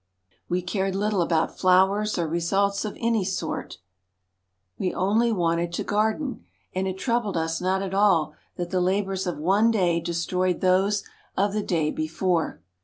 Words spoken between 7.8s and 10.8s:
at all that the labours of one day destroyed